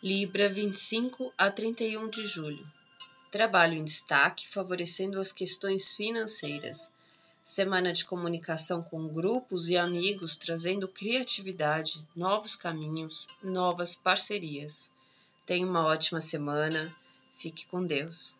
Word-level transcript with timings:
Libra 0.00 0.48
25 0.48 1.34
a 1.36 1.50
31 1.50 2.08
de 2.08 2.24
julho. 2.24 2.64
Trabalho 3.32 3.74
em 3.74 3.84
destaque 3.84 4.48
favorecendo 4.48 5.18
as 5.18 5.32
questões 5.32 5.92
financeiras. 5.92 6.88
Semana 7.44 7.92
de 7.92 8.04
comunicação 8.04 8.80
com 8.80 9.08
grupos 9.08 9.68
e 9.68 9.76
amigos 9.76 10.36
trazendo 10.36 10.86
criatividade, 10.86 12.06
novos 12.14 12.54
caminhos, 12.54 13.26
novas 13.42 13.96
parcerias. 13.96 14.88
Tenha 15.44 15.66
uma 15.66 15.84
ótima 15.84 16.20
semana. 16.20 16.94
Fique 17.36 17.66
com 17.66 17.84
Deus. 17.84 18.36